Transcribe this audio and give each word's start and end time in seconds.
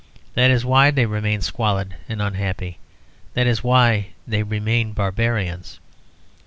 That 0.33 0.49
is 0.49 0.65
why 0.65 0.89
they 0.89 1.05
remain 1.05 1.41
squalid 1.41 1.93
and 2.09 2.23
unhappy; 2.23 2.79
that 3.35 3.45
is 3.45 3.63
why 3.63 4.13
they 4.27 4.41
remain 4.41 4.93
barbarians. 4.93 5.79